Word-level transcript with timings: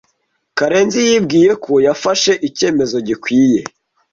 Karenzi 0.57 0.99
yibwiye 1.09 1.51
ko 1.63 1.73
yafashe 1.87 2.31
icyemezo 2.47 2.97
gikwiye. 3.07 3.61